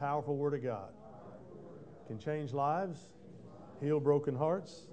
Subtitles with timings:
[0.00, 0.88] powerful Word of God
[2.06, 3.10] can change lives,
[3.82, 4.86] heal broken hearts,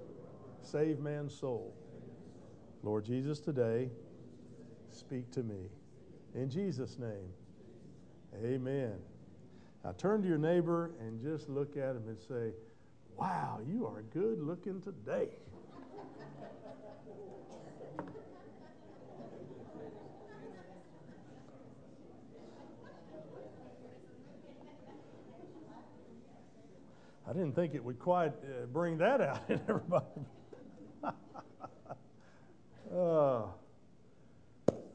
[0.62, 1.74] save man's soul.
[2.84, 3.90] Lord Jesus, today,
[4.92, 5.70] speak to me.
[6.36, 7.32] In Jesus' name,
[8.44, 8.96] amen.
[9.86, 12.52] Now turn to your neighbor and just look at him and say,
[13.16, 15.30] Wow, you are good looking today.
[27.30, 30.06] I didn't think it would quite uh, bring that out in everybody.
[32.96, 33.42] uh,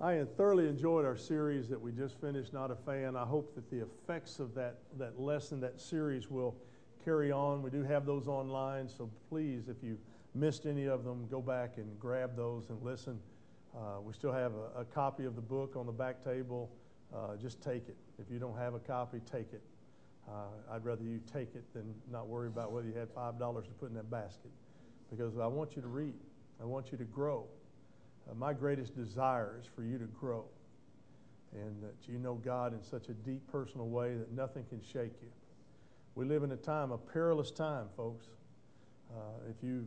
[0.01, 3.17] I thoroughly enjoyed our series that we just finished, Not a Fan.
[3.17, 6.57] I hope that the effects of that, that lesson, that series, will
[7.05, 7.63] carry on.
[7.63, 9.99] We do have those online, so please, if you
[10.35, 13.21] missed any of them, go back and grab those and listen.
[13.77, 16.71] Uh, we still have a, a, copy of the book on the back table.
[17.15, 17.97] Uh, just take it.
[18.19, 19.63] If you don't have a copy, take it.
[20.29, 23.71] Uh, I'd rather you take it than not worry about whether you had $5 to
[23.73, 24.51] put in that basket
[25.11, 26.15] because I want you to read.
[26.61, 27.45] I want you to grow.
[28.31, 30.45] Uh, my greatest desire is for you to grow
[31.53, 35.13] and that you know God in such a deep personal way that nothing can shake
[35.21, 35.29] you.
[36.15, 38.27] We live in a time, a perilous time, folks.
[39.11, 39.87] Uh, if you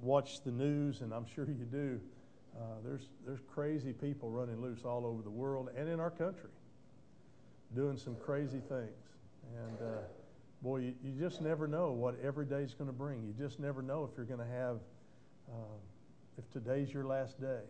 [0.00, 2.00] watch the news, and I'm sure you do,
[2.56, 6.50] uh, there's, there's crazy people running loose all over the world and in our country
[7.74, 9.03] doing some crazy things.
[9.52, 10.00] And uh,
[10.62, 13.22] boy, you, you, just never know what every day is going to bring.
[13.22, 14.76] You just never know if you're going to have,
[15.50, 15.76] uh,
[16.38, 17.60] if today's your last day.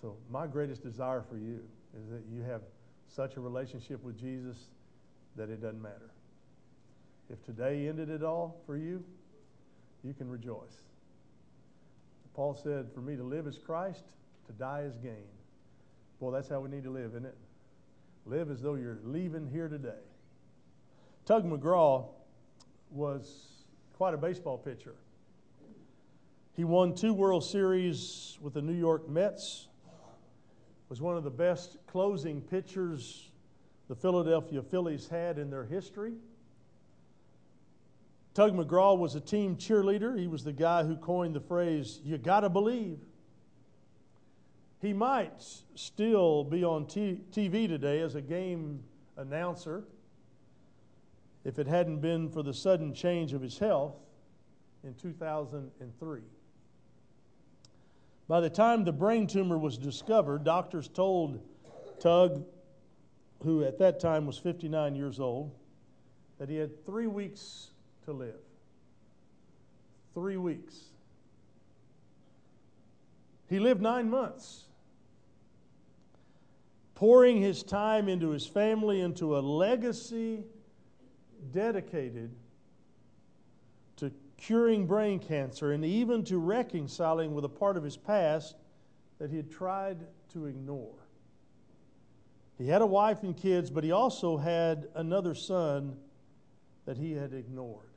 [0.00, 1.60] So, my greatest desire for you
[1.96, 2.62] is that you have
[3.08, 4.56] such a relationship with Jesus
[5.36, 6.10] that it doesn't matter.
[7.30, 9.02] If today ended it all for you,
[10.02, 10.82] you can rejoice.
[12.34, 14.02] Paul said, For me to live is Christ,
[14.46, 15.24] to die is gain.
[16.20, 17.36] Boy, that's how we need to live, isn't it?
[18.26, 20.02] Live as though you're leaving here today.
[21.26, 22.06] Tug McGraw
[22.90, 24.94] was quite a baseball pitcher.
[26.52, 29.68] He won two World Series with the New York Mets,
[30.90, 33.30] was one of the best closing pitchers
[33.88, 36.12] the Philadelphia Phillies had in their history.
[38.34, 40.18] Tug McGraw was a team cheerleader.
[40.18, 42.98] He was the guy who coined the phrase, you gotta believe.
[44.80, 45.42] He might
[45.74, 48.82] still be on t- TV today as a game
[49.16, 49.84] announcer
[51.44, 53.94] if it hadn't been for the sudden change of his health
[54.82, 56.20] in 2003.
[58.26, 61.40] By the time the brain tumor was discovered, doctors told
[62.00, 62.44] Tug,
[63.42, 65.54] who at that time was 59 years old,
[66.38, 67.68] that he had three weeks
[68.06, 68.40] to live.
[70.14, 70.74] Three weeks.
[73.48, 74.64] He lived nine months,
[76.94, 80.44] pouring his time into his family, into a legacy
[81.52, 82.30] dedicated
[83.96, 88.56] to curing brain cancer and even to reconciling with a part of his past
[89.18, 89.98] that he had tried
[90.32, 90.94] to ignore.
[92.58, 95.96] He had a wife and kids, but he also had another son
[96.84, 97.88] that he had ignored.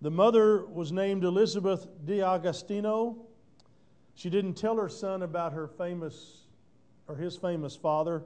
[0.00, 3.16] The mother was named Elizabeth D'Agostino.
[4.14, 6.42] She didn't tell her son about her famous
[7.08, 8.22] or his famous father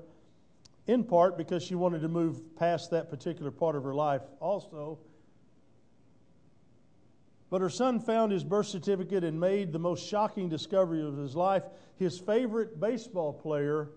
[0.87, 4.99] in part because she wanted to move past that particular part of her life also.
[7.51, 11.37] But her son found his birth certificate and made the most shocking discovery of his
[11.37, 11.65] life.
[11.97, 13.91] His favorite baseball player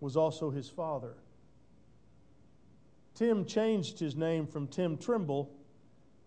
[0.00, 1.14] was also his father.
[3.14, 5.50] Tim changed his name from Tim Trimble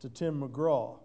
[0.02, 1.00] to Tim McGraw.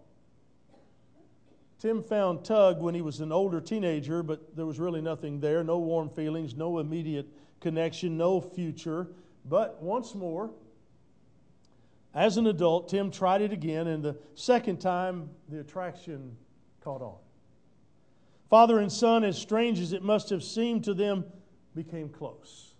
[1.79, 5.63] Tim found Tug when he was an older teenager, but there was really nothing there
[5.63, 7.27] no warm feelings, no immediate
[7.61, 9.07] connection, no future.
[9.45, 10.51] But once more,
[12.13, 16.35] as an adult, Tim tried it again, and the second time, the attraction
[16.83, 17.17] caught on.
[18.49, 21.23] Father and son, as strange as it must have seemed to them,
[21.73, 22.73] became close.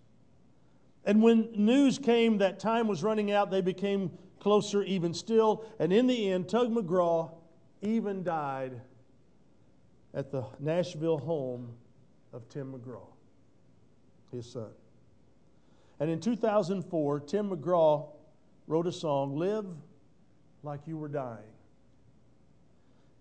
[1.05, 5.65] And when news came that time was running out, they became closer even still.
[5.79, 7.31] And in the end, Tug McGraw
[7.81, 8.81] even died
[10.13, 11.73] at the Nashville home
[12.33, 13.07] of Tim McGraw
[14.31, 14.69] his son.
[16.01, 18.07] And in 2004, Tim McGraw
[18.65, 19.67] wrote a song, Live
[20.63, 21.53] Like You Were Dying.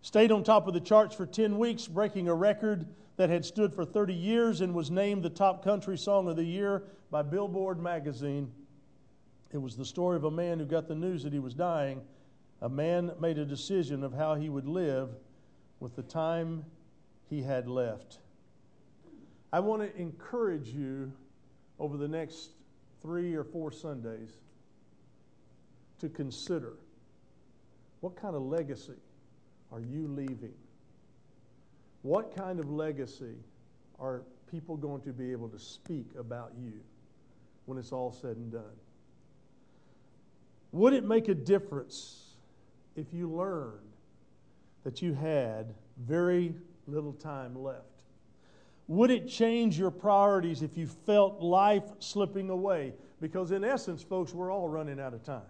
[0.00, 2.86] Stayed on top of the charts for 10 weeks, breaking a record
[3.18, 6.42] that had stood for 30 years and was named the top country song of the
[6.42, 8.50] year by Billboard magazine.
[9.52, 12.00] It was the story of a man who got the news that he was dying.
[12.62, 15.10] A man made a decision of how he would live
[15.80, 16.64] with the time
[17.28, 18.20] he had left.
[19.52, 21.12] I want to encourage you
[21.78, 22.52] over the next
[23.02, 24.30] three or four Sundays
[26.00, 26.74] to consider.
[28.00, 28.92] What kind of legacy
[29.72, 30.54] are you leaving?
[32.02, 33.36] What kind of legacy
[33.98, 36.72] are people going to be able to speak about you
[37.66, 38.62] when it's all said and done?
[40.72, 42.34] Would it make a difference
[42.96, 43.78] if you learned
[44.84, 46.54] that you had very
[46.86, 47.99] little time left?
[48.90, 52.92] Would it change your priorities if you felt life slipping away?
[53.20, 55.42] Because, in essence, folks, we're all running out of time.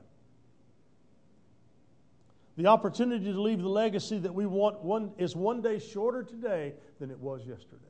[2.58, 6.74] The opportunity to leave the legacy that we want one, is one day shorter today
[6.98, 7.80] than it was yesterday.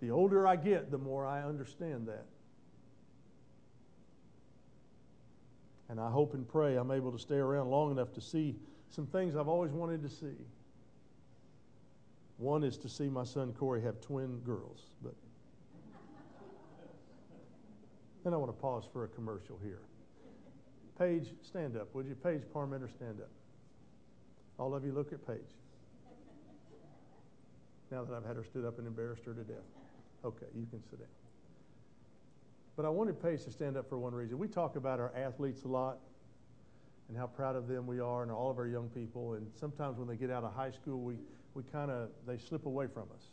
[0.00, 2.24] The older I get, the more I understand that.
[5.90, 8.56] And I hope and pray I'm able to stay around long enough to see
[8.88, 10.38] some things I've always wanted to see.
[12.38, 15.14] One is to see my son Corey have twin girls, but
[18.24, 19.80] then I want to pause for a commercial here.
[20.98, 22.14] Paige, stand up, would you?
[22.14, 23.30] Paige Parmenter, stand up.
[24.58, 25.38] All of you look at Paige.
[27.90, 29.56] Now that I've had her stood up and embarrassed her to death.
[30.24, 31.08] Okay, you can sit down.
[32.76, 34.38] But I wanted Paige to stand up for one reason.
[34.38, 35.98] We talk about our athletes a lot
[37.08, 39.34] and how proud of them we are and all of our young people.
[39.34, 41.14] And sometimes when they get out of high school, we,
[41.58, 43.24] we kind of, they slip away from us.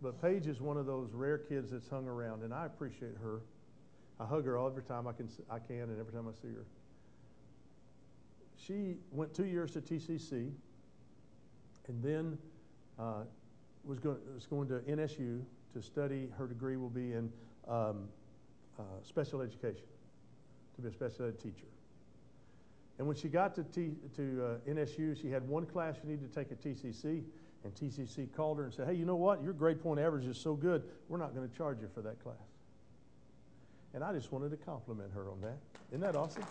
[0.00, 3.42] But Paige is one of those rare kids that's hung around, and I appreciate her.
[4.18, 6.54] I hug her all every time I can, I can and every time I see
[6.54, 6.64] her.
[8.56, 10.50] She went two years to TCC
[11.88, 12.38] and then
[12.98, 13.24] uh,
[13.84, 15.42] was, going, was going to NSU
[15.74, 16.28] to study.
[16.38, 17.30] Her degree will be in
[17.68, 18.08] um,
[18.78, 19.84] uh, special education,
[20.76, 21.66] to be a special ed teacher.
[22.98, 26.32] And when she got to, T, to uh, NSU, she had one class she needed
[26.32, 27.22] to take at TCC,
[27.64, 29.42] and TCC called her and said, Hey, you know what?
[29.42, 32.22] Your grade point average is so good, we're not going to charge you for that
[32.22, 32.36] class.
[33.92, 35.58] And I just wanted to compliment her on that.
[35.90, 36.44] Isn't that awesome?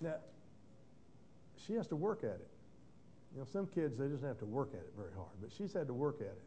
[0.00, 0.16] Now,
[1.66, 2.48] she has to work at it.
[3.32, 5.72] You know, some kids, they just have to work at it very hard, but she's
[5.72, 6.42] had to work at it.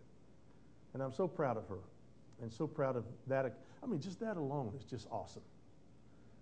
[0.94, 1.80] And I'm so proud of her
[2.42, 3.58] and so proud of that.
[3.84, 5.44] I mean, just that alone is just awesome.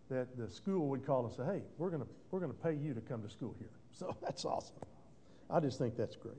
[0.09, 3.01] That the school would call and say, hey, we're going we're to pay you to
[3.01, 3.69] come to school here.
[3.97, 4.75] So that's awesome.
[5.49, 6.35] I just think that's great.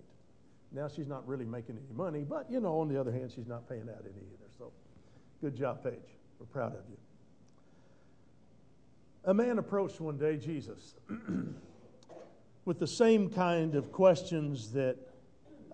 [0.73, 3.47] Now she's not really making any money, but, you know, on the other hand, she's
[3.47, 4.51] not paying out any either.
[4.59, 4.73] So
[5.41, 5.95] good job, Paige.
[6.39, 6.99] We're proud of you.
[9.25, 10.95] A man approached one day Jesus
[12.67, 14.99] with the same kind of questions that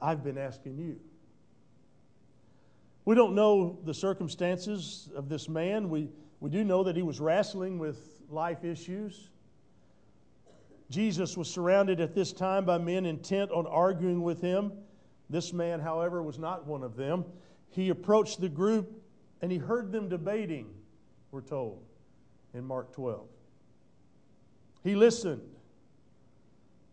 [0.00, 1.00] I've been asking you.
[3.04, 5.88] We don't know the circumstances of this man.
[5.90, 6.08] We,
[6.40, 9.28] we do know that he was wrestling with life issues.
[10.90, 14.72] Jesus was surrounded at this time by men intent on arguing with him.
[15.30, 17.24] This man, however, was not one of them.
[17.70, 19.02] He approached the group
[19.40, 20.68] and he heard them debating,
[21.30, 21.82] we're told
[22.54, 23.26] in Mark 12.
[24.84, 25.42] He listened,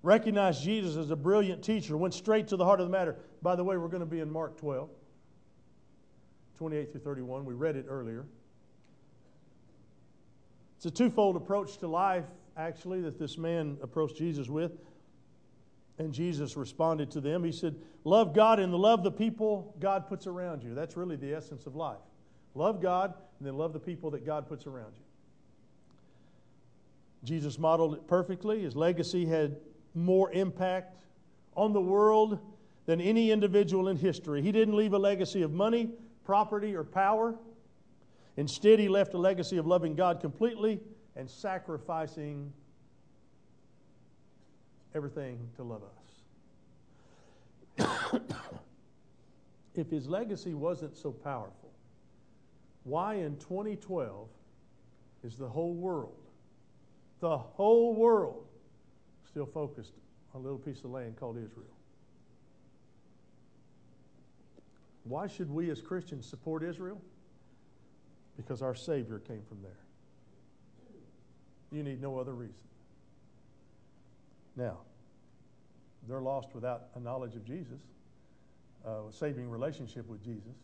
[0.02, 3.18] recognized Jesus as a brilliant teacher, went straight to the heart of the matter.
[3.42, 4.90] By the way, we're going to be in Mark 12.
[6.60, 7.46] 28 through 31.
[7.46, 8.26] We read it earlier.
[10.76, 12.26] It's a twofold approach to life,
[12.58, 14.74] actually, that this man approached Jesus with.
[16.00, 17.46] And Jesus responded to them.
[17.46, 20.74] He said, Love God and love the people God puts around you.
[20.74, 22.02] That's really the essence of life.
[22.56, 25.04] Love God and then love the people that God puts around you.
[27.24, 28.64] Jesus modeled it perfectly.
[28.64, 29.56] His legacy had
[29.96, 31.06] more impact
[31.56, 32.38] on the world
[32.86, 34.42] than any individual in history.
[34.42, 35.92] He didn't leave a legacy of money,
[36.30, 37.34] property, or power.
[38.38, 40.80] Instead, he left a legacy of loving God completely
[41.16, 42.54] and sacrificing
[44.94, 45.82] everything to love
[47.80, 47.90] us.
[49.74, 51.72] if his legacy wasn't so powerful,
[52.84, 54.28] why in 2012
[55.24, 56.28] is the whole world,
[57.22, 58.46] the whole world,
[59.28, 59.94] still focused
[60.36, 61.79] on a little piece of land called Israel?
[65.04, 67.02] Why should we as Christians support Israel?
[68.38, 69.72] Because our Savior came from there.
[71.72, 72.56] You need no other reason.
[74.56, 74.80] Now,
[76.08, 77.80] they're lost without a knowledge of Jesus,
[78.86, 80.56] a saving relationship with Jesus.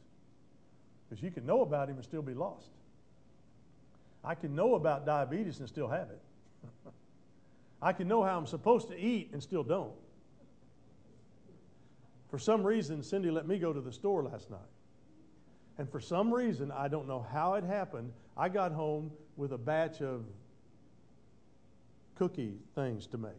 [1.08, 2.70] Because you can know about him and still be lost.
[4.24, 6.22] I can know about diabetes and still have it.
[7.82, 9.94] I can know how I'm supposed to eat and still don't.
[12.30, 14.60] For some reason, Cindy let me go to the store last night.
[15.78, 19.58] And for some reason, I don't know how it happened, I got home with a
[19.58, 20.26] batch of
[22.16, 23.32] cookie things to make.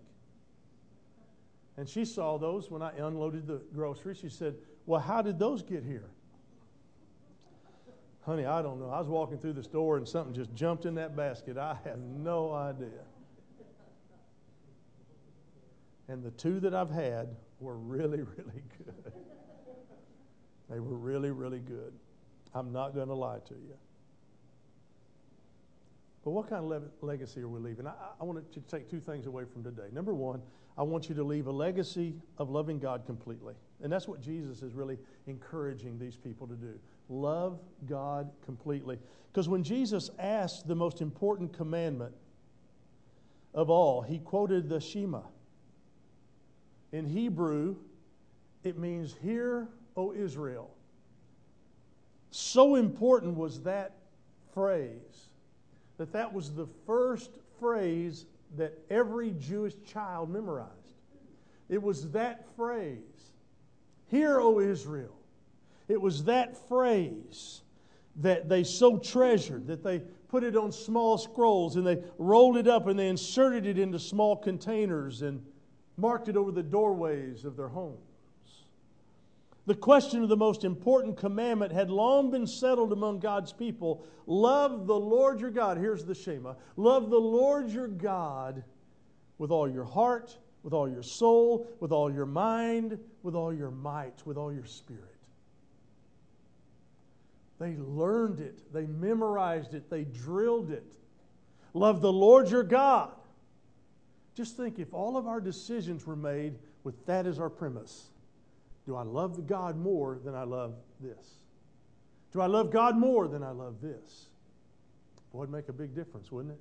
[1.78, 4.18] And she saw those when I unloaded the groceries.
[4.18, 4.54] She said,
[4.86, 6.08] Well, how did those get here?
[8.24, 8.90] Honey, I don't know.
[8.90, 11.56] I was walking through the store and something just jumped in that basket.
[11.56, 13.04] I have no idea.
[16.08, 19.12] And the two that I've had were really, really good.
[20.68, 21.92] They were really, really good.
[22.54, 23.76] I'm not going to lie to you.
[26.24, 27.86] But what kind of le- legacy are we leaving?
[27.86, 29.88] I, I want to take two things away from today.
[29.92, 30.42] Number one,
[30.76, 33.54] I want you to leave a legacy of loving God completely.
[33.82, 36.78] And that's what Jesus is really encouraging these people to do.
[37.08, 38.98] Love God completely.
[39.32, 42.14] Because when Jesus asked the most important commandment
[43.54, 45.20] of all, he quoted the Shema.
[46.96, 47.76] In Hebrew,
[48.64, 50.70] it means, Hear, O Israel.
[52.30, 53.92] So important was that
[54.54, 55.28] phrase
[55.98, 58.24] that that was the first phrase
[58.56, 60.70] that every Jewish child memorized.
[61.68, 63.32] It was that phrase,
[64.06, 65.18] Hear, O Israel.
[65.88, 67.60] It was that phrase
[68.22, 69.98] that they so treasured that they
[70.28, 73.98] put it on small scrolls and they rolled it up and they inserted it into
[73.98, 75.44] small containers and
[75.96, 77.98] marked it over the doorways of their homes.
[79.66, 84.86] The question of the most important commandment had long been settled among God's people love
[84.86, 85.76] the Lord your God.
[85.76, 88.62] Here's the Shema love the Lord your God
[89.38, 93.72] with all your heart, with all your soul, with all your mind, with all your
[93.72, 95.02] might, with all your spirit.
[97.58, 100.94] They learned it, they memorized it, they drilled it.
[101.74, 103.12] Love the Lord your God.
[104.36, 108.10] Just think if all of our decisions were made with that as our premise.
[108.84, 111.38] Do I love God more than I love this?
[112.32, 114.26] Do I love God more than I love this?
[115.32, 116.60] Boy, it'd make a big difference, wouldn't it?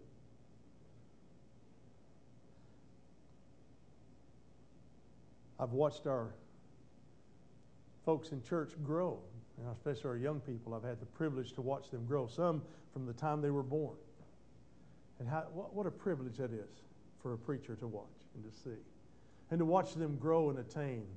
[5.59, 6.33] I've watched our
[8.05, 9.19] folks in church grow,
[9.57, 10.73] and especially our young people.
[10.73, 12.61] I've had the privilege to watch them grow, some
[12.93, 13.97] from the time they were born.
[15.19, 16.85] And how, what, what a privilege that is
[17.25, 18.05] for a preacher to watch
[18.35, 18.77] and to see.
[19.49, 21.07] And to watch them grow and attain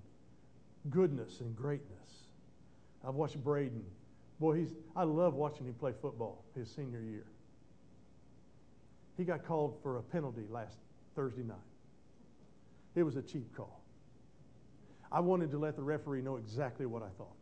[0.89, 2.31] goodness and greatness.
[3.07, 3.85] I've watched Braden.
[4.41, 7.27] Boy, he's, I love watching him play football his senior year.
[9.19, 10.79] He got called for a penalty last
[11.15, 11.59] Thursday night.
[12.95, 13.83] It was a cheap call.
[15.13, 17.37] I wanted to let the referee know exactly what I thought.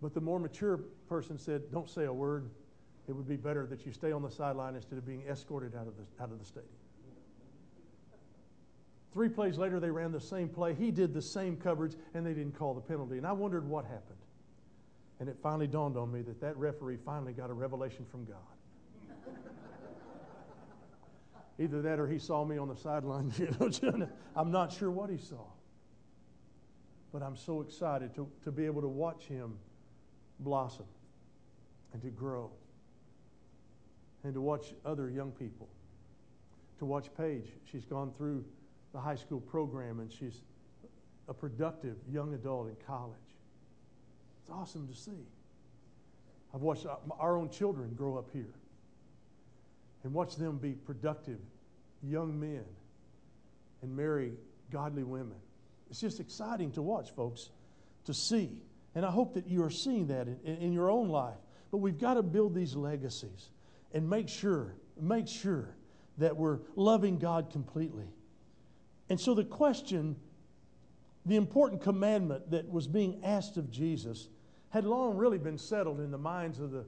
[0.00, 2.48] But the more mature person said, Don't say a word.
[3.08, 5.86] It would be better that you stay on the sideline instead of being escorted out
[5.86, 6.72] of the, out of the stadium.
[9.12, 10.74] Three plays later, they ran the same play.
[10.74, 13.16] He did the same coverage, and they didn't call the penalty.
[13.16, 14.18] And I wondered what happened.
[15.20, 18.36] And it finally dawned on me that that referee finally got a revelation from God.
[21.58, 23.32] Either that or he saw me on the sideline.
[24.36, 25.46] I'm not sure what he saw.
[27.12, 29.56] But I'm so excited to, to be able to watch him
[30.40, 30.84] blossom
[31.94, 32.50] and to grow
[34.26, 35.68] and to watch other young people.
[36.80, 37.46] To watch Paige.
[37.70, 38.44] She's gone through
[38.92, 40.42] the high school program and she's
[41.28, 43.14] a productive young adult in college.
[44.40, 45.28] It's awesome to see.
[46.52, 48.52] I've watched uh, our own children grow up here
[50.02, 51.38] and watch them be productive
[52.02, 52.64] young men
[53.82, 54.32] and marry
[54.72, 55.38] godly women.
[55.88, 57.48] It's just exciting to watch, folks,
[58.06, 58.60] to see.
[58.96, 61.38] And I hope that you are seeing that in, in your own life.
[61.70, 63.50] But we've got to build these legacies
[63.92, 65.76] and make sure, make sure
[66.18, 68.06] that we're loving God completely
[69.08, 70.16] and so the question,
[71.24, 74.28] the important commandment that was being asked of Jesus,
[74.70, 76.84] had long really been settled in the minds of, the,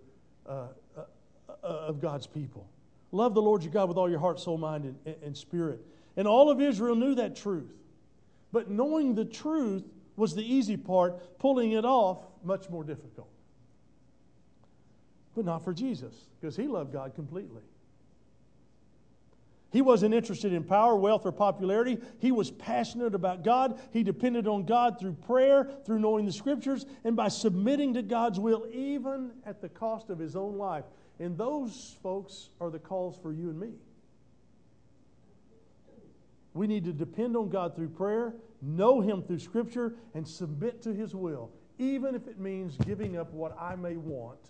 [0.46, 1.00] uh, uh,
[1.48, 2.68] uh, of God's people.
[3.12, 5.80] Love the Lord your God with all your heart, soul, mind, and, and spirit.
[6.16, 7.72] And all of Israel knew that truth.
[8.52, 9.84] But knowing the truth
[10.16, 13.30] was the easy part, pulling it off, much more difficult.
[15.38, 17.62] But not for Jesus, because he loved God completely.
[19.70, 21.98] He wasn't interested in power, wealth, or popularity.
[22.18, 23.78] He was passionate about God.
[23.92, 28.40] He depended on God through prayer, through knowing the scriptures, and by submitting to God's
[28.40, 30.86] will, even at the cost of his own life.
[31.20, 33.74] And those folks are the calls for you and me.
[36.52, 40.92] We need to depend on God through prayer, know Him through Scripture, and submit to
[40.92, 44.40] His will, even if it means giving up what I may want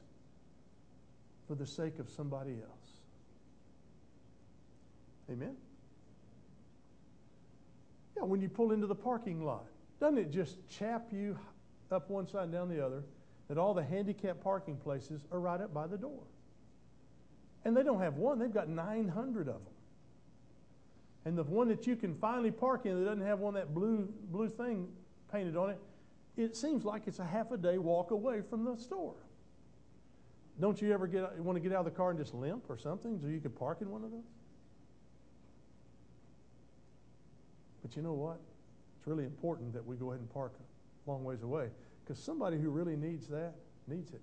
[1.49, 2.91] for the sake of somebody else.
[5.31, 5.57] Amen?
[8.17, 9.65] Yeah, when you pull into the parking lot,
[9.99, 11.39] doesn't it just chap you
[11.91, 13.03] up one side and down the other
[13.49, 16.23] that all the handicapped parking places are right up by the door?
[17.65, 19.63] And they don't have one, they've got 900 of them.
[21.25, 24.09] And the one that you can finally park in that doesn't have one that blue,
[24.31, 24.89] blue thing
[25.33, 25.81] painted on it,
[26.37, 29.17] it seems like it's a half a day walk away from the store.
[30.61, 32.77] Don't you ever get want to get out of the car and just limp or
[32.77, 34.25] something so you could park in one of those?
[37.83, 38.41] But you know what?
[38.99, 41.69] It's really important that we go ahead and park a long ways away
[42.05, 43.55] because somebody who really needs that
[43.87, 44.21] needs it.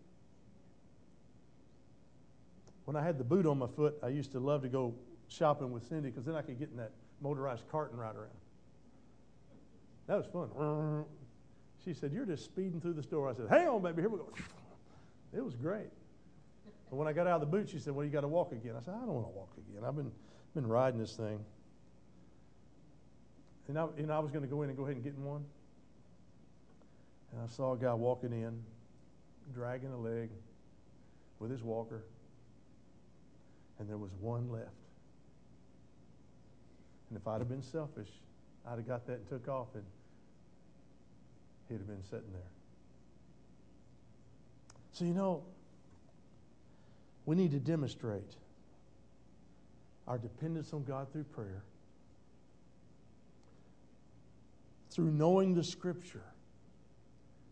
[2.86, 4.94] When I had the boot on my foot, I used to love to go
[5.28, 8.30] shopping with Cindy because then I could get in that motorized cart and ride around.
[10.08, 11.06] That was fun.
[11.84, 13.30] She said, You're just speeding through the store.
[13.30, 14.30] I said, Hang on, baby, here we go.
[15.34, 15.90] It was great.
[16.90, 18.52] But when I got out of the boot, she said, Well, you got to walk
[18.52, 18.74] again.
[18.80, 19.84] I said, I don't want to walk again.
[19.84, 20.12] I've been,
[20.54, 21.40] been riding this thing.
[23.68, 25.24] And I, and I was going to go in and go ahead and get in
[25.24, 25.44] one.
[27.32, 28.62] And I saw a guy walking in,
[29.54, 30.30] dragging a leg
[31.40, 32.04] with his walker.
[33.80, 34.70] And there was one left.
[37.10, 38.10] And if I'd have been selfish,
[38.68, 39.84] I'd have got that and took off, and
[41.70, 42.42] he'd have been sitting there.
[44.92, 45.44] So, you know,
[47.26, 48.36] we need to demonstrate
[50.08, 51.64] our dependence on God through prayer,
[54.92, 56.24] through knowing the Scripture,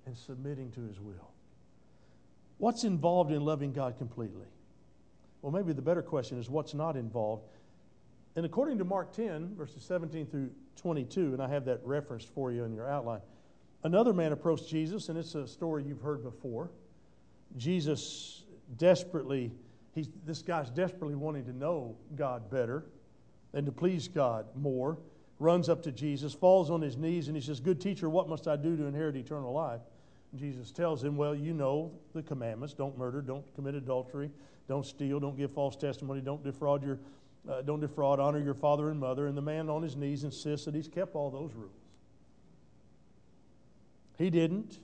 [0.06, 1.32] and submitting to His will.
[2.58, 4.48] What's involved in loving God completely?
[5.42, 7.44] Well, maybe the better question is what's not involved
[8.36, 12.52] and according to Mark 10, verses 17 through 22, and I have that referenced for
[12.52, 13.22] you in your outline,
[13.84, 16.72] another man approached Jesus, and it's a story you've heard before.
[17.58, 18.44] Jesus
[18.78, 19.52] desperately,
[19.94, 22.86] he's, this guy's desperately wanting to know God better
[23.54, 24.98] and to please God more,
[25.40, 28.48] runs up to Jesus, falls on his knees, and he says, Good teacher, what must
[28.48, 29.82] I do to inherit eternal life?
[30.36, 34.32] Jesus tells him, Well, you know the commandments don't murder, don't commit adultery,
[34.68, 37.00] don't steal, don't give false testimony, don't defraud your
[37.50, 39.28] uh, don't defraud, honor your father and mother.
[39.28, 41.72] And the man on his knees insists that he's kept all those rules.
[44.18, 44.80] He didn't.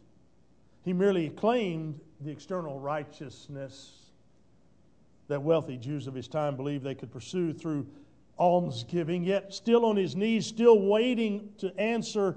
[0.84, 4.09] He merely claimed the external righteousness
[5.30, 7.88] that wealthy Jews of his time believed they could pursue through
[8.38, 12.36] almsgiving, yet still on his knees, still waiting to answer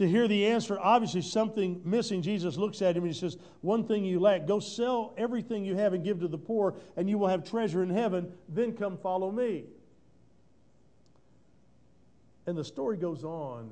[0.00, 2.22] to hear the answer, obviously something missing.
[2.22, 5.76] Jesus looks at him and he says, One thing you lack, go sell everything you
[5.76, 8.32] have and give to the poor, and you will have treasure in heaven.
[8.48, 9.64] Then come follow me.
[12.46, 13.70] And the story goes on.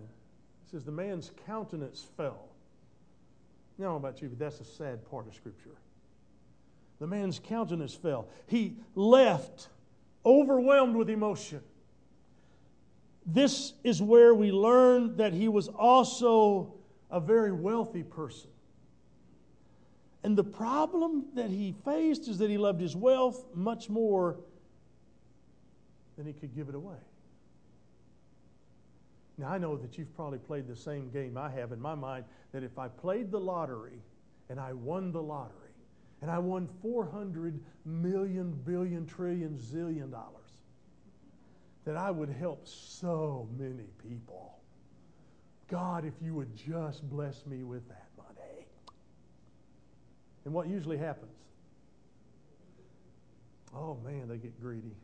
[0.66, 2.44] It says, The man's countenance fell.
[3.78, 5.78] Now, I don't know about you, but that's a sad part of Scripture.
[7.00, 8.28] The man's countenance fell.
[8.46, 9.68] He left
[10.24, 11.62] overwhelmed with emotion
[13.30, 16.72] this is where we learn that he was also
[17.10, 18.50] a very wealthy person.
[20.24, 24.36] And the problem that he faced is that he loved his wealth much more
[26.16, 26.96] than he could give it away.
[29.36, 32.24] Now, I know that you've probably played the same game I have in my mind
[32.52, 34.02] that if I played the lottery
[34.48, 35.67] and I won the lottery
[36.20, 40.52] and I won 400 million, billion, trillion, zillion dollars,
[41.84, 44.58] that I would help so many people.
[45.68, 48.66] God, if you would just bless me with that money.
[50.44, 51.32] And what usually happens?
[53.74, 54.96] Oh man, they get greedy.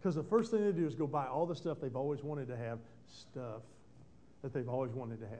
[0.00, 2.48] Because the first thing they do is go buy all the stuff they've always wanted
[2.48, 3.62] to have, stuff
[4.42, 5.38] that they've always wanted to have.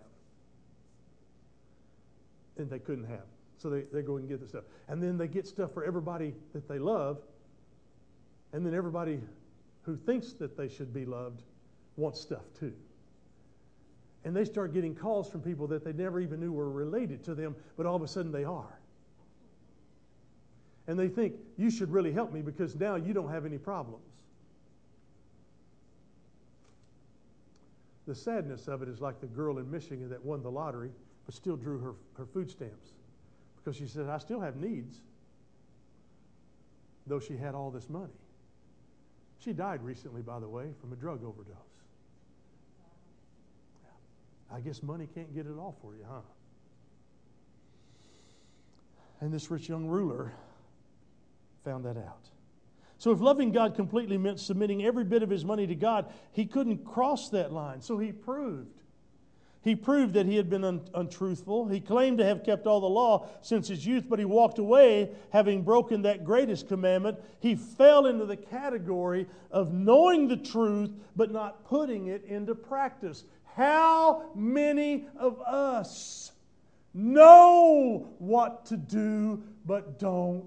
[2.59, 3.25] And they couldn't have.
[3.61, 4.65] So they, they go and get the stuff.
[4.89, 7.19] And then they get stuff for everybody that they love.
[8.55, 9.21] And then everybody
[9.83, 11.43] who thinks that they should be loved
[11.97, 12.73] wants stuff too.
[14.25, 17.35] And they start getting calls from people that they never even knew were related to
[17.35, 18.79] them, but all of a sudden they are.
[20.87, 24.05] And they think, you should really help me because now you don't have any problems.
[28.07, 30.91] The sadness of it is like the girl in Michigan that won the lottery
[31.27, 32.93] but still drew her, her food stamps
[33.71, 34.97] because she said, I still have needs,
[37.07, 38.19] though she had all this money.
[39.39, 41.55] She died recently, by the way, from a drug overdose.
[44.53, 46.23] I guess money can't get it all for you, huh?
[49.21, 50.33] And this rich young ruler
[51.65, 52.29] found that out.
[52.99, 56.45] So, if loving God completely meant submitting every bit of his money to God, he
[56.45, 57.81] couldn't cross that line.
[57.83, 58.75] So, he proved
[59.63, 61.69] he proved that he had been un- untruthful.
[61.69, 65.11] He claimed to have kept all the law since his youth, but he walked away
[65.31, 67.19] having broken that greatest commandment.
[67.41, 73.25] He fell into the category of knowing the truth, but not putting it into practice.
[73.55, 76.33] How many of us
[76.95, 80.45] know what to do, but don't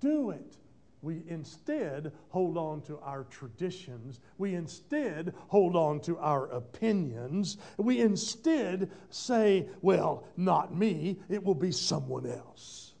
[0.00, 0.56] do it?
[1.02, 4.20] We instead hold on to our traditions.
[4.36, 7.56] We instead hold on to our opinions.
[7.78, 12.92] We instead say, well, not me, it will be someone else.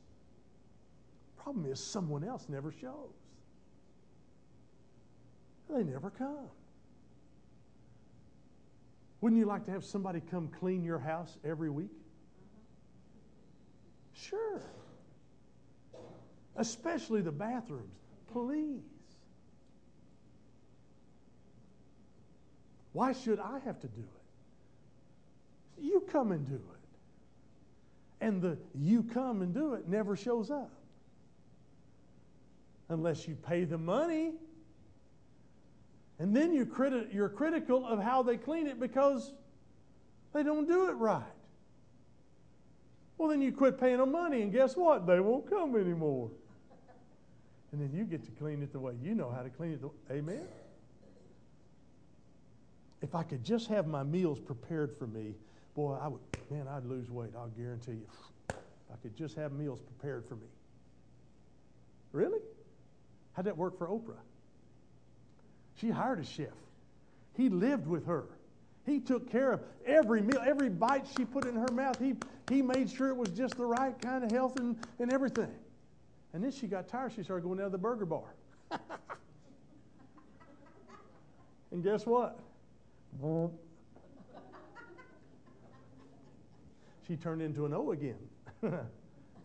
[1.36, 3.12] Problem is, someone else never shows.
[5.68, 6.48] They never come.
[9.20, 11.92] Wouldn't you like to have somebody come clean your house every week?
[14.14, 14.62] Sure.
[16.56, 17.94] Especially the bathrooms.
[18.32, 18.80] Please.
[22.92, 25.84] Why should I have to do it?
[25.84, 26.60] You come and do it.
[28.20, 30.70] And the you come and do it never shows up.
[32.88, 34.32] Unless you pay the money.
[36.18, 39.32] And then you're, criti- you're critical of how they clean it because
[40.34, 41.22] they don't do it right.
[43.20, 45.06] Well, then you quit paying them money, and guess what?
[45.06, 46.30] They won't come anymore.
[47.70, 49.82] And then you get to clean it the way you know how to clean it.
[49.82, 50.40] The, amen?
[53.02, 55.34] If I could just have my meals prepared for me,
[55.74, 57.32] boy, I would, man, I'd lose weight.
[57.36, 58.06] I'll guarantee you.
[58.48, 58.56] If
[58.90, 60.48] I could just have meals prepared for me.
[62.12, 62.40] Really?
[63.34, 64.14] How'd that work for Oprah?
[65.76, 66.48] She hired a chef.
[67.36, 68.24] He lived with her.
[68.90, 71.96] He took care of every meal, every bite she put in her mouth.
[72.00, 72.16] He,
[72.48, 75.54] he made sure it was just the right kind of health and, and everything.
[76.32, 77.12] And then she got tired.
[77.14, 78.34] She started going down to the burger bar.
[81.70, 82.40] and guess what?
[87.06, 88.18] she turned into an O again.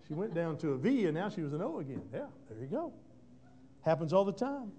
[0.07, 2.01] she went down to a V and now she was an O again.
[2.11, 2.93] Yeah, there you go.
[3.81, 4.71] Happens all the time.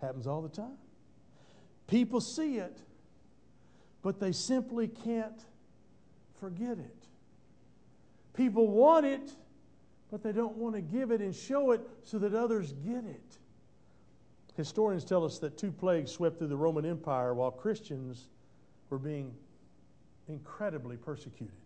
[0.00, 0.78] Happens all the time.
[1.86, 2.80] People see it,
[4.04, 5.46] but they simply can't
[6.38, 7.06] forget it.
[8.34, 9.32] People want it,
[10.10, 13.38] but they don't want to give it and show it so that others get it.
[14.56, 18.28] Historians tell us that two plagues swept through the Roman Empire while Christians
[18.90, 19.34] were being
[20.28, 21.56] incredibly persecuted.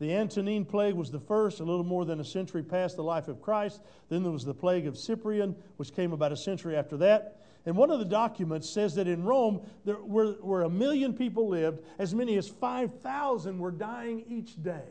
[0.00, 3.28] The Antonine plague was the first, a little more than a century past the life
[3.28, 3.80] of Christ.
[4.08, 7.40] Then there was the plague of Cyprian, which came about a century after that.
[7.66, 11.48] And one of the documents says that in Rome, there were, where a million people
[11.48, 14.84] lived, as many as 5,000 were dying each day.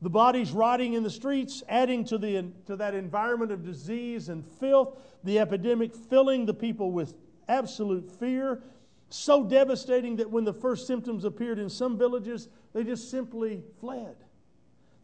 [0.00, 4.44] The bodies rotting in the streets, adding to, the, to that environment of disease and
[4.44, 7.14] filth, the epidemic filling the people with
[7.48, 8.62] absolute fear,
[9.10, 14.16] so devastating that when the first symptoms appeared in some villages, they just simply fled.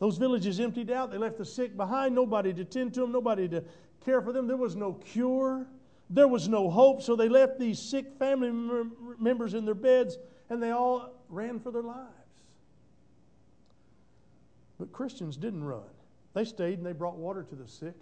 [0.01, 1.11] Those villages emptied out.
[1.11, 3.63] They left the sick behind, nobody to tend to them, nobody to
[4.05, 4.47] care for them.
[4.47, 5.67] There was no cure.
[6.11, 8.51] There was no hope, so they left these sick family
[9.19, 10.19] members in their beds
[10.51, 12.11] and they all ran for their lives.
[14.79, 15.85] But Christians didn't run.
[16.35, 17.95] They stayed and they brought water to the sick.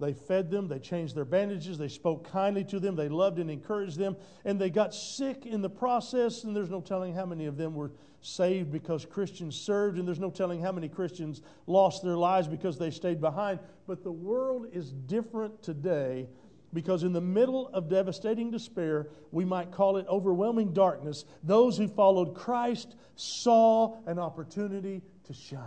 [0.00, 3.50] They fed them, they changed their bandages, they spoke kindly to them, they loved and
[3.50, 6.44] encouraged them, and they got sick in the process.
[6.44, 10.20] And there's no telling how many of them were saved because Christians served, and there's
[10.20, 13.58] no telling how many Christians lost their lives because they stayed behind.
[13.88, 16.28] But the world is different today
[16.72, 21.88] because in the middle of devastating despair, we might call it overwhelming darkness, those who
[21.88, 25.62] followed Christ saw an opportunity to shine.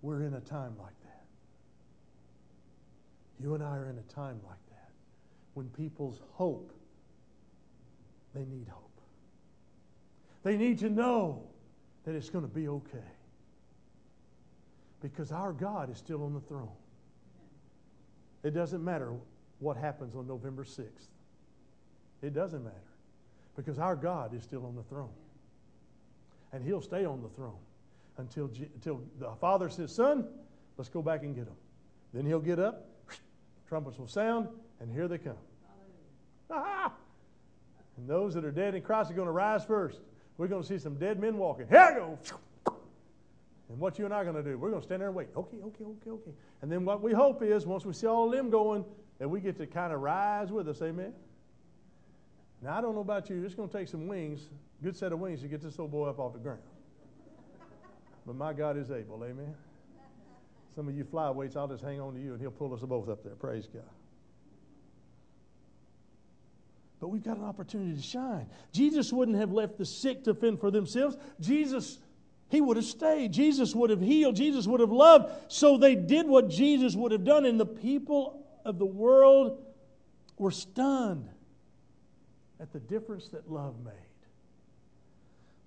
[0.00, 1.24] We're in a time like that.
[3.40, 4.90] You and I are in a time like that
[5.54, 6.72] when people's hope,
[8.34, 9.00] they need hope.
[10.42, 11.44] They need to know
[12.04, 12.98] that it's going to be okay.
[15.00, 16.68] Because our God is still on the throne.
[18.42, 19.12] It doesn't matter
[19.60, 21.08] what happens on November 6th.
[22.22, 22.76] It doesn't matter
[23.56, 25.12] because our God is still on the throne.
[26.52, 27.58] And he'll stay on the throne
[28.18, 30.26] until, until the Father says, Son,
[30.76, 31.56] let's go back and get them.
[32.12, 32.86] Then he'll get up,
[33.68, 34.48] trumpets will sound,
[34.80, 35.38] and here they come.
[36.50, 36.92] Ah!
[37.98, 40.00] And those that are dead in Christ are going to rise first.
[40.38, 41.68] We're going to see some dead men walking.
[41.68, 42.18] Here I go.
[43.72, 45.16] And what you and I are going to do, we're going to stand there and
[45.16, 45.28] wait.
[45.34, 46.30] Okay, okay, okay, okay.
[46.60, 48.84] And then what we hope is, once we see all of them going,
[49.18, 50.82] that we get to kind of rise with us.
[50.82, 51.14] Amen?
[52.60, 53.42] Now, I don't know about you.
[53.42, 54.50] It's going to take some wings,
[54.82, 56.60] good set of wings, to get this old boy up off the ground.
[58.26, 59.24] But my God is able.
[59.24, 59.54] Amen?
[60.74, 63.08] Some of you flyweights, I'll just hang on to you and he'll pull us both
[63.08, 63.34] up there.
[63.34, 63.82] Praise God.
[67.00, 68.46] But we've got an opportunity to shine.
[68.70, 71.16] Jesus wouldn't have left the sick to fend for themselves.
[71.40, 71.98] Jesus
[72.52, 73.32] he would have stayed.
[73.32, 74.36] Jesus would have healed.
[74.36, 75.32] Jesus would have loved.
[75.48, 79.58] So they did what Jesus would have done, and the people of the world
[80.36, 81.30] were stunned
[82.60, 83.94] at the difference that love made.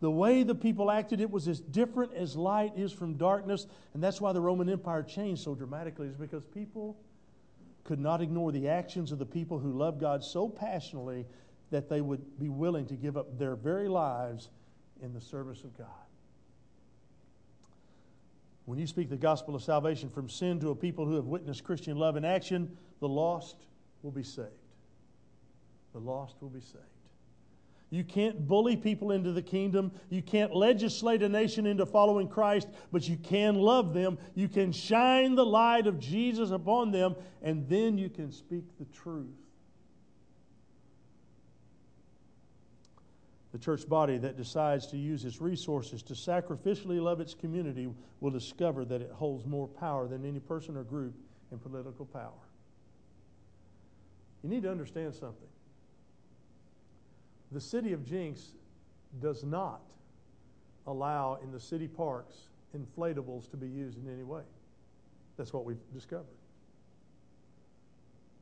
[0.01, 4.03] The way the people acted, it was as different as light is from darkness, and
[4.03, 6.95] that's why the Roman Empire changed so dramatically, is because people
[7.83, 11.25] could not ignore the actions of the people who loved God so passionately
[11.71, 14.49] that they would be willing to give up their very lives
[15.01, 15.87] in the service of God.
[18.65, 21.63] When you speak the gospel of salvation from sin to a people who have witnessed
[21.63, 23.67] Christian love in action, the lost
[24.01, 24.49] will be saved.
[25.93, 26.83] The lost will be saved.
[27.91, 29.91] You can't bully people into the kingdom.
[30.09, 34.17] You can't legislate a nation into following Christ, but you can love them.
[34.33, 38.85] You can shine the light of Jesus upon them, and then you can speak the
[38.85, 39.27] truth.
[43.55, 47.87] The church body that decides to use its resources to sacrificially love its community
[48.19, 51.13] will discover that it holds more power than any person or group
[51.53, 52.33] in political power.
[54.43, 55.47] You need to understand something.
[57.53, 58.43] The city of Jenks
[59.21, 59.79] does not
[60.85, 62.35] allow in the city parks
[62.77, 64.43] inflatables to be used in any way.
[65.37, 66.25] That's what we've discovered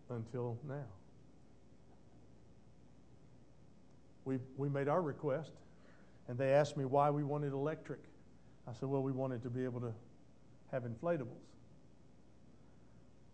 [0.10, 0.88] until now.
[4.26, 5.52] We, we made our request,
[6.28, 8.00] and they asked me why we wanted electric.
[8.68, 9.94] I said, well, we wanted to be able to
[10.72, 11.28] have inflatables.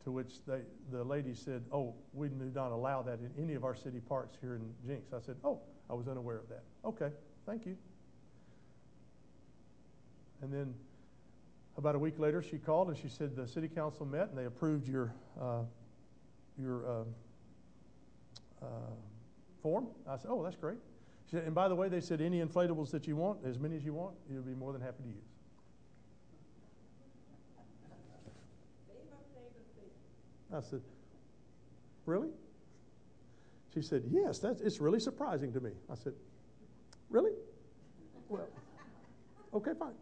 [0.04, 0.60] To which they,
[0.91, 4.38] the lady said, Oh, we do not allow that in any of our city parks
[4.39, 5.12] here in Jenks.
[5.13, 6.63] I said, Oh, I was unaware of that.
[6.86, 7.10] Okay,
[7.45, 7.75] thank you.
[10.41, 10.73] And then
[11.78, 14.45] about a week later, she called and she said the city council met and they
[14.45, 15.63] approved your, uh,
[16.58, 17.04] your uh,
[18.62, 18.65] uh,
[19.62, 19.88] form.
[20.08, 20.78] I said, Oh, that's great.
[21.30, 23.76] She said, And by the way, they said any inflatables that you want, as many
[23.76, 25.17] as you want, you'll be more than happy to use.
[30.56, 30.82] I said,
[32.06, 32.30] Really?
[33.74, 35.72] She said, Yes, that's, it's really surprising to me.
[35.91, 36.13] I said,
[37.10, 37.32] Really?
[38.28, 38.48] Well,
[39.54, 39.93] okay, fine.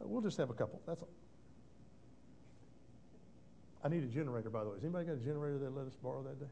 [0.00, 0.80] We'll just have a couple.
[0.86, 1.08] That's all.
[3.84, 4.76] I need a generator, by the way.
[4.76, 6.50] Has anybody got a generator that let us borrow that day?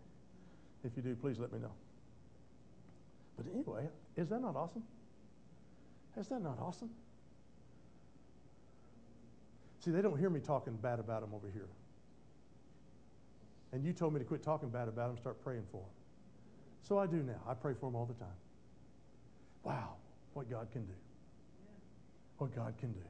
[0.85, 1.73] If you do, please let me know.
[3.41, 4.83] But anyway, is that not awesome?
[6.19, 6.91] Is that not awesome?
[9.83, 11.69] See, they don't hear me talking bad about them over here.
[13.73, 15.91] And you told me to quit talking bad about them, start praying for them.
[16.83, 17.41] So I do now.
[17.49, 18.29] I pray for them all the time.
[19.63, 19.95] Wow,
[20.35, 20.93] what God can do.
[22.37, 23.01] What God can do.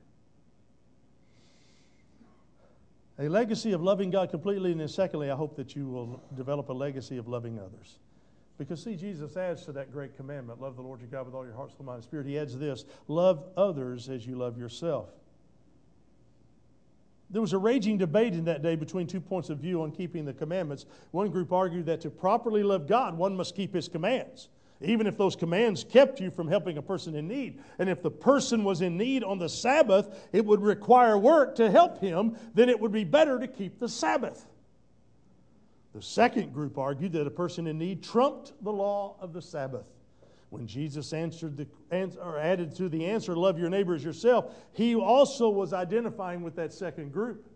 [3.19, 6.69] A legacy of loving God completely, and then secondly, I hope that you will develop
[6.69, 7.99] a legacy of loving others.
[8.61, 11.47] Because, see, Jesus adds to that great commandment love the Lord your God with all
[11.47, 12.27] your heart, soul, mind, and spirit.
[12.27, 15.09] He adds this love others as you love yourself.
[17.31, 20.27] There was a raging debate in that day between two points of view on keeping
[20.27, 20.85] the commandments.
[21.11, 24.51] One group argued that to properly love God, one must keep his commands,
[24.83, 27.63] even if those commands kept you from helping a person in need.
[27.79, 31.71] And if the person was in need on the Sabbath, it would require work to
[31.71, 34.50] help him, then it would be better to keep the Sabbath.
[35.95, 39.87] The second group argued that a person in need trumped the law of the Sabbath.
[40.51, 41.67] When Jesus answered the,
[42.21, 46.57] or added to the answer, love your neighbor as yourself, he also was identifying with
[46.57, 47.47] that second group.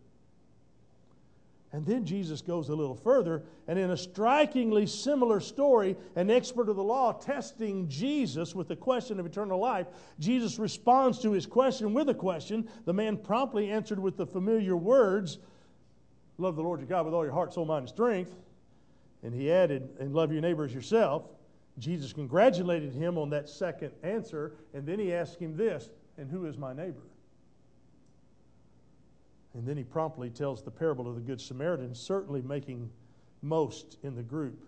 [1.72, 6.68] And then Jesus goes a little further, and in a strikingly similar story, an expert
[6.68, 9.88] of the law testing Jesus with the question of eternal life,
[10.20, 12.68] Jesus responds to his question with a question.
[12.84, 15.38] The man promptly answered with the familiar words
[16.38, 18.34] Love the Lord your God with all your heart, soul, mind, and strength.
[19.22, 21.24] And he added, And love your neighbor as yourself.
[21.78, 26.46] Jesus congratulated him on that second answer, and then he asked him this And who
[26.46, 27.02] is my neighbor?
[29.54, 32.90] And then he promptly tells the parable of the Good Samaritan, certainly making
[33.42, 34.64] most in the group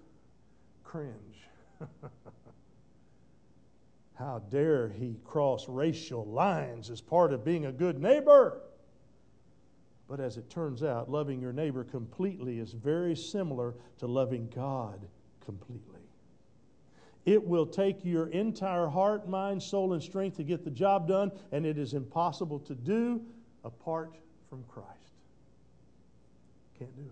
[0.85, 1.49] cringe.
[4.15, 8.61] How dare he cross racial lines as part of being a good neighbor?
[10.09, 15.01] But as it turns out, loving your neighbor completely is very similar to loving God
[15.45, 16.01] completely.
[17.25, 21.33] It will take your entire heart, mind, soul, and strength to get the job done,
[21.51, 23.21] and it is impossible to do
[23.65, 24.15] apart
[24.49, 24.91] from Christ.
[26.79, 27.11] Can't do it.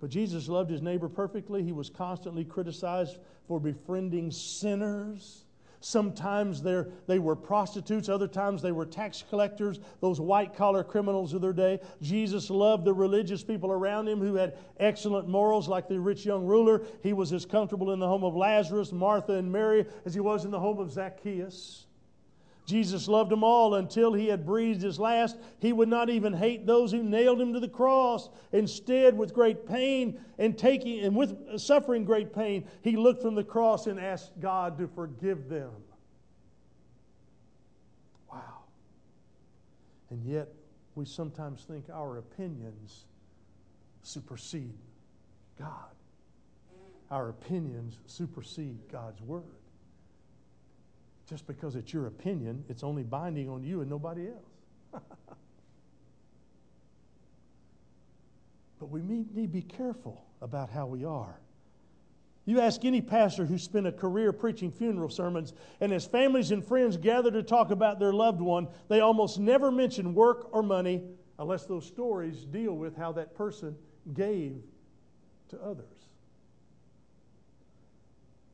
[0.00, 1.62] But Jesus loved his neighbor perfectly.
[1.62, 5.44] He was constantly criticized for befriending sinners.
[5.80, 11.40] Sometimes they were prostitutes, other times they were tax collectors, those white collar criminals of
[11.40, 11.80] their day.
[12.02, 16.44] Jesus loved the religious people around him who had excellent morals, like the rich young
[16.44, 16.82] ruler.
[17.02, 20.44] He was as comfortable in the home of Lazarus, Martha, and Mary as he was
[20.44, 21.86] in the home of Zacchaeus.
[22.68, 25.38] Jesus loved them all until he had breathed his last.
[25.58, 28.28] He would not even hate those who nailed him to the cross.
[28.52, 33.42] Instead, with great pain and taking and with suffering great pain, he looked from the
[33.42, 35.70] cross and asked God to forgive them.
[38.30, 38.64] Wow.
[40.10, 40.48] And yet,
[40.94, 43.06] we sometimes think our opinions
[44.02, 44.76] supersede
[45.58, 45.94] God.
[47.10, 49.57] Our opinions supersede God's word.
[51.28, 55.02] Just because it's your opinion, it's only binding on you and nobody else.
[58.80, 61.38] but we need to be careful about how we are.
[62.46, 66.64] You ask any pastor who spent a career preaching funeral sermons, and as families and
[66.64, 71.02] friends gather to talk about their loved one, they almost never mention work or money
[71.38, 73.76] unless those stories deal with how that person
[74.14, 74.62] gave
[75.50, 75.84] to others.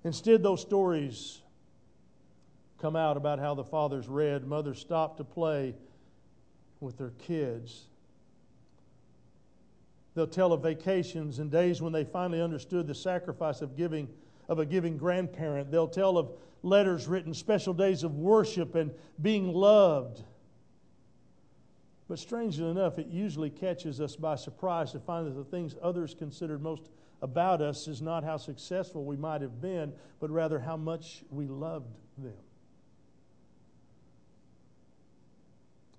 [0.03, 1.44] Instead, those stories
[2.85, 5.75] come out about how the fathers read, mothers stopped to play
[6.81, 7.87] with their kids.
[10.15, 14.07] They'll tell of vacations and days when they finally understood the sacrifice of giving
[14.51, 15.71] of a giving grandparent.
[15.71, 18.91] They'll tell of letters written, special days of worship and
[19.23, 20.23] being loved.
[22.07, 26.15] But strangely enough, it usually catches us by surprise to find that the things others
[26.15, 26.91] considered most
[27.23, 31.47] about us is not how successful we might have been, but rather how much we
[31.47, 32.35] loved them.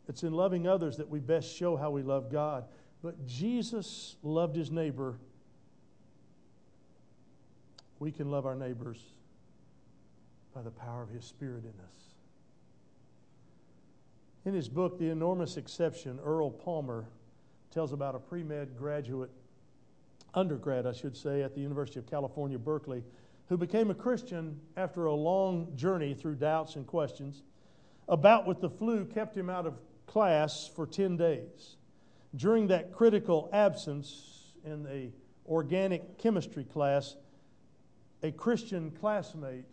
[0.07, 2.65] It's in loving others that we best show how we love God.
[3.01, 5.17] But Jesus loved his neighbor.
[7.99, 8.99] We can love our neighbors
[10.53, 12.15] by the power of his Spirit in us.
[14.45, 17.05] In his book, The Enormous Exception, Earl Palmer
[17.71, 19.31] tells about a pre med graduate,
[20.33, 23.03] undergrad, I should say, at the University of California, Berkeley,
[23.49, 27.43] who became a Christian after a long journey through doubts and questions.
[28.07, 29.73] A bout with the flu kept him out of
[30.15, 31.75] class for 10 days.
[32.37, 35.11] During that critical absence in a
[35.45, 37.17] organic chemistry class,
[38.23, 39.65] a Christian classmate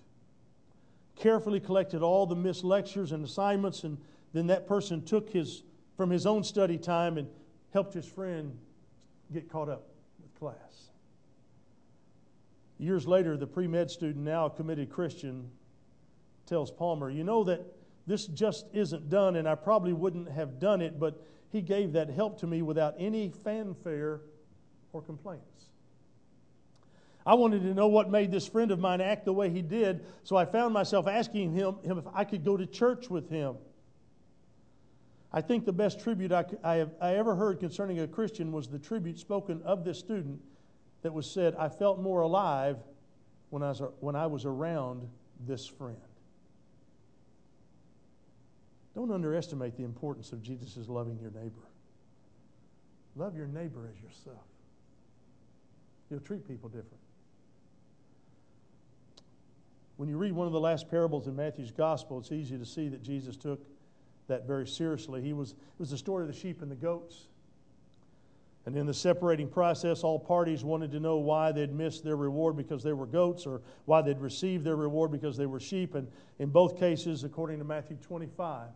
[1.14, 3.98] carefully collected all the missed lectures and assignments and
[4.32, 5.62] then that person took his
[5.96, 7.28] from his own study time and
[7.72, 8.58] helped his friend
[9.32, 10.90] get caught up with class.
[12.78, 15.48] Years later, the pre med student, now a committed Christian,
[16.46, 17.64] tells Palmer, You know that
[18.06, 22.10] this just isn't done, and I probably wouldn't have done it, but he gave that
[22.10, 24.20] help to me without any fanfare
[24.92, 25.66] or complaints.
[27.24, 30.04] I wanted to know what made this friend of mine act the way he did,
[30.24, 33.56] so I found myself asking him, him if I could go to church with him.
[35.32, 38.68] I think the best tribute I, I, have, I ever heard concerning a Christian was
[38.68, 40.40] the tribute spoken of this student
[41.02, 42.78] that was said, I felt more alive
[43.50, 45.08] when I was, when I was around
[45.46, 45.96] this friend.
[48.94, 51.62] Don't underestimate the importance of Jesus' loving your neighbor.
[53.16, 54.44] Love your neighbor as yourself.
[56.10, 57.00] You'll treat people different.
[59.96, 62.88] When you read one of the last parables in Matthew's gospel, it's easy to see
[62.88, 63.60] that Jesus took
[64.28, 65.22] that very seriously.
[65.22, 67.28] He was, it was the story of the sheep and the goats.
[68.64, 72.56] And in the separating process, all parties wanted to know why they'd missed their reward
[72.56, 75.94] because they were goats or why they'd received their reward because they were sheep.
[75.94, 78.68] And in both cases, according to Matthew 25,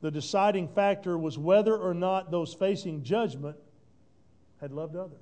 [0.00, 3.56] the deciding factor was whether or not those facing judgment
[4.60, 5.18] had loved others.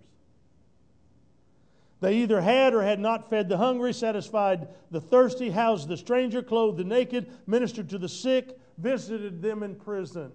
[2.00, 6.42] They either had or had not fed the hungry, satisfied the thirsty, housed the stranger,
[6.42, 10.30] clothed the naked, ministered to the sick, visited them in prison.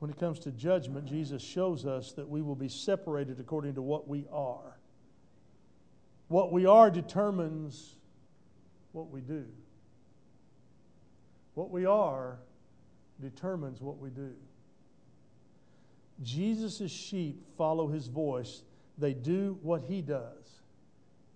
[0.00, 3.82] When it comes to judgment, Jesus shows us that we will be separated according to
[3.82, 4.76] what we are.
[6.28, 7.94] What we are determines
[8.92, 9.46] what we do.
[11.54, 12.38] What we are
[13.20, 14.32] determines what we do.
[16.22, 18.62] Jesus' sheep follow his voice.
[18.98, 20.60] They do what he does.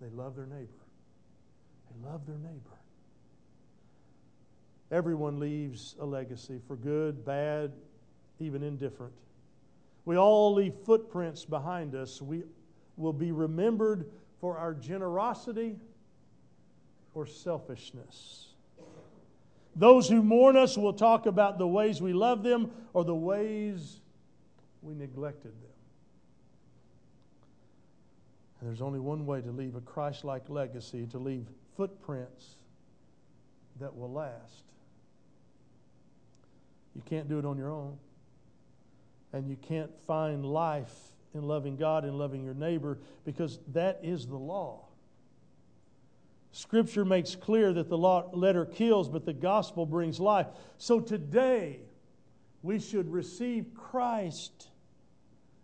[0.01, 0.67] They love their neighbor.
[1.89, 2.69] They love their neighbor.
[4.91, 7.71] Everyone leaves a legacy for good, bad,
[8.39, 9.13] even indifferent.
[10.05, 12.21] We all leave footprints behind us.
[12.21, 12.43] We
[12.97, 15.75] will be remembered for our generosity
[17.13, 18.48] or selfishness.
[19.79, 24.01] Those who mourn us will talk about the ways we love them or the ways
[24.81, 25.71] we neglected them.
[28.59, 31.45] And there's only one way to leave a Christ like legacy, to leave
[31.77, 32.57] footprints
[33.79, 34.65] that will last.
[36.93, 37.97] You can't do it on your own.
[39.31, 40.93] And you can't find life
[41.33, 44.88] in loving God and loving your neighbor because that is the law.
[46.51, 50.47] Scripture makes clear that the letter kills, but the gospel brings life.
[50.77, 51.79] So today,
[52.63, 54.67] we should receive Christ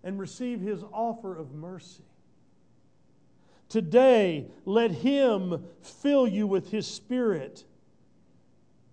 [0.04, 2.04] and receive his offer of mercy.
[3.68, 7.64] Today, let him fill you with his spirit.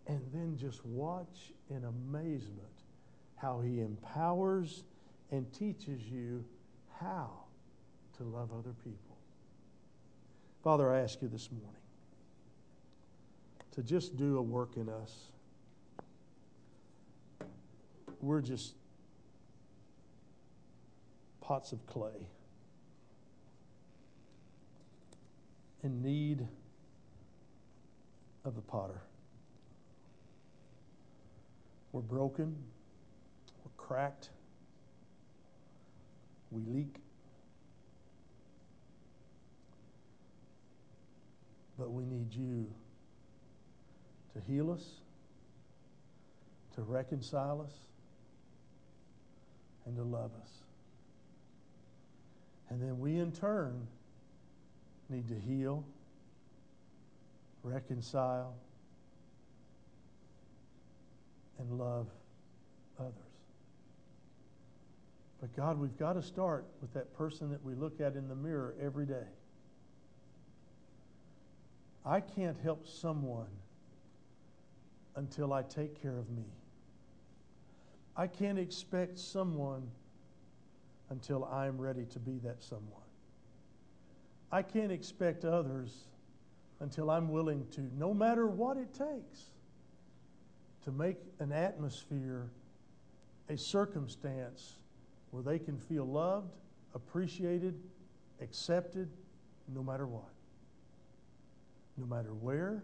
[0.07, 2.59] And then just watch in amazement
[3.36, 4.82] how he empowers
[5.30, 6.45] and teaches you
[6.99, 7.30] how
[8.16, 9.18] to love other people.
[10.64, 11.82] Father, I ask you this morning
[13.72, 15.28] to just do a work in us.
[18.22, 18.74] we're just
[21.40, 22.28] pots of clay
[25.82, 26.46] in need
[28.44, 29.02] of the potter.
[31.90, 32.56] We're broken,
[33.64, 34.30] we're cracked,
[36.52, 36.94] we leak.
[41.76, 42.68] But we need you
[44.35, 44.85] to heal us,
[46.74, 47.72] to reconcile us,
[49.87, 50.51] and to love us.
[52.70, 53.87] And then we, in turn,
[55.11, 55.85] need to heal,
[57.62, 58.55] reconcile,
[61.59, 62.07] and love
[62.99, 63.12] others.
[65.41, 68.35] But God, we've got to start with that person that we look at in the
[68.35, 69.26] mirror every day.
[72.07, 73.49] I can't help someone
[75.16, 76.44] until I take care of me.
[78.16, 79.90] I can't expect someone
[81.10, 83.02] until I'm ready to be that someone.
[84.50, 86.04] I can't expect others
[86.80, 89.50] until I'm willing to, no matter what it takes,
[90.84, 92.50] to make an atmosphere,
[93.48, 94.76] a circumstance
[95.30, 96.52] where they can feel loved,
[96.94, 97.74] appreciated,
[98.42, 99.08] accepted,
[99.74, 100.28] no matter what.
[101.96, 102.82] No matter where,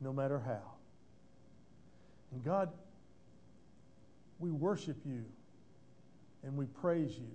[0.00, 0.73] no matter how.
[2.32, 2.70] And God,
[4.38, 5.24] we worship you
[6.42, 7.30] and we praise you.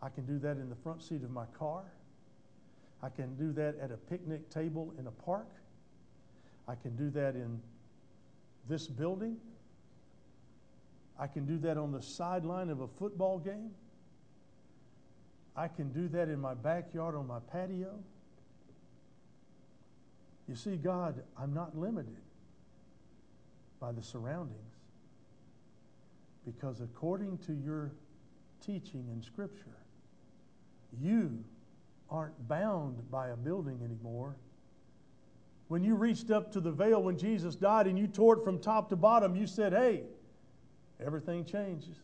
[0.00, 1.82] I can do that in the front seat of my car.
[3.02, 5.48] I can do that at a picnic table in a park.
[6.66, 7.60] I can do that in
[8.68, 9.36] this building.
[11.18, 13.70] I can do that on the sideline of a football game.
[15.56, 17.98] I can do that in my backyard on my patio.
[20.48, 22.16] You see, God, I'm not limited
[23.80, 24.68] by the surroundings
[26.48, 27.92] because according to your
[28.64, 29.76] teaching in Scripture,
[31.00, 31.44] you
[32.10, 34.36] aren't bound by a building anymore.
[35.68, 38.58] When you reached up to the veil when Jesus died and you tore it from
[38.58, 40.04] top to bottom, you said, Hey,
[41.04, 41.96] everything changes.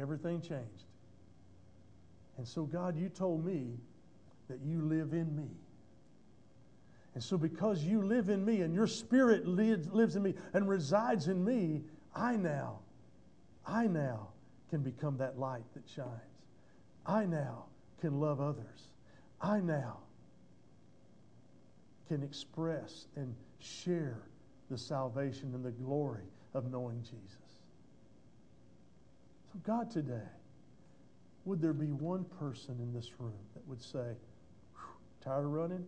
[0.00, 0.84] Everything changed.
[2.36, 3.72] And so, God, you told me
[4.48, 5.48] that you live in me.
[7.18, 11.26] And so, because you live in me and your spirit lives in me and resides
[11.26, 11.82] in me,
[12.14, 12.78] I now,
[13.66, 14.28] I now
[14.70, 16.08] can become that light that shines.
[17.04, 17.64] I now
[18.00, 18.92] can love others.
[19.40, 19.96] I now
[22.06, 24.22] can express and share
[24.70, 26.22] the salvation and the glory
[26.54, 27.56] of knowing Jesus.
[29.52, 30.28] So, God, today,
[31.46, 34.14] would there be one person in this room that would say,
[35.20, 35.84] tired of running,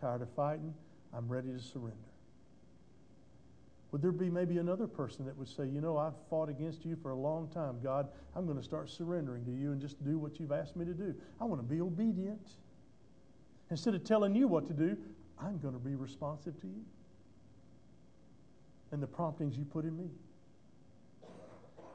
[0.00, 0.74] tired of fighting,
[1.12, 1.96] I'm ready to surrender?
[3.92, 6.96] Would there be maybe another person that would say, You know, I've fought against you
[6.96, 7.78] for a long time.
[7.80, 10.84] God, I'm going to start surrendering to you and just do what you've asked me
[10.84, 11.14] to do.
[11.40, 12.44] I want to be obedient.
[13.70, 14.96] Instead of telling you what to do,
[15.40, 16.84] I'm going to be responsive to you
[18.90, 20.10] and the promptings you put in me.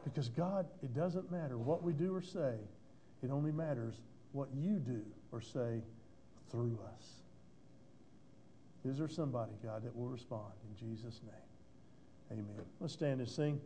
[0.03, 2.55] Because, God, it doesn't matter what we do or say,
[3.21, 3.95] it only matters
[4.31, 5.81] what you do or say
[6.49, 7.18] through us.
[8.85, 12.39] Is there somebody, God, that will respond in Jesus' name?
[12.39, 12.65] Amen.
[12.79, 13.59] Let's stand and sing.